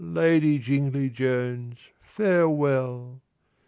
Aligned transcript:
"Lady 0.03 0.57
Jingly 0.57 1.11
Jones, 1.11 1.77
farewell!" 2.01 3.21